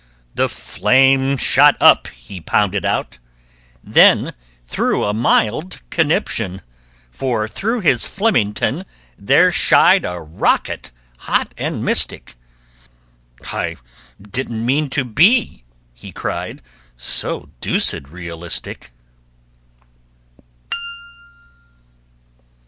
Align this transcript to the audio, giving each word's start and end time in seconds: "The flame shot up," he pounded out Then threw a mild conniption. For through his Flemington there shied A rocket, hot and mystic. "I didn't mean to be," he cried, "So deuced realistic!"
"The 0.33 0.49
flame 0.49 1.37
shot 1.37 1.77
up," 1.79 2.07
he 2.07 2.41
pounded 2.41 2.85
out 2.85 3.19
Then 3.83 4.33
threw 4.65 5.05
a 5.05 5.13
mild 5.13 5.83
conniption. 5.91 6.63
For 7.11 7.47
through 7.47 7.81
his 7.81 8.07
Flemington 8.07 8.85
there 9.15 9.51
shied 9.51 10.03
A 10.03 10.19
rocket, 10.19 10.91
hot 11.19 11.53
and 11.55 11.85
mystic. 11.85 12.33
"I 13.51 13.77
didn't 14.19 14.65
mean 14.65 14.89
to 14.89 15.03
be," 15.05 15.65
he 15.93 16.11
cried, 16.11 16.63
"So 16.97 17.49
deuced 17.59 18.07
realistic!" 18.09 18.89